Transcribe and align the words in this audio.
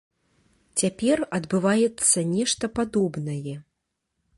Цяпер 0.81 1.23
адбываецца 1.39 2.27
нешта 2.33 2.75
падобнае. 2.79 3.57